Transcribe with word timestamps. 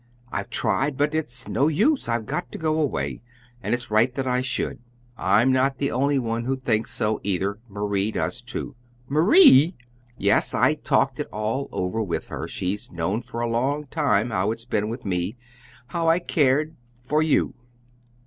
I've 0.31 0.49
tried, 0.49 0.97
but 0.97 1.13
it's 1.13 1.47
no 1.47 1.67
use. 1.67 2.09
I've 2.09 2.25
got 2.25 2.51
to 2.53 2.57
go 2.57 2.79
away, 2.79 3.21
and 3.61 3.75
it's 3.75 3.91
right 3.91 4.11
that 4.15 4.25
I 4.25 4.41
should. 4.41 4.79
I'm 5.15 5.51
not 5.51 5.77
the 5.77 5.91
only 5.91 6.17
one 6.17 6.43
that 6.45 6.63
thinks 6.63 6.89
so, 6.89 7.19
either. 7.21 7.59
Marie 7.69 8.11
does, 8.11 8.41
too." 8.41 8.73
"MARIE!" 9.07 9.75
"Yes. 10.17 10.55
I 10.55 10.73
talked 10.73 11.19
it 11.19 11.27
all 11.31 11.69
over 11.71 12.01
with 12.01 12.29
her. 12.29 12.47
She's 12.47 12.91
known 12.91 13.21
for 13.21 13.41
a 13.41 13.47
long 13.51 13.85
time 13.91 14.31
how 14.31 14.49
it's 14.49 14.65
been 14.65 14.89
with 14.89 15.05
me; 15.05 15.37
how 15.89 16.07
I 16.09 16.17
cared 16.17 16.75
for 16.99 17.21
you." 17.21 17.53